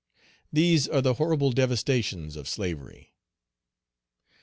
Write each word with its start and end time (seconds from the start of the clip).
These 0.51 0.87
are 0.87 0.99
the 1.03 1.13
horrible 1.13 1.51
devastations 1.51 2.35
of 2.35 2.49
slavery. 2.49 3.13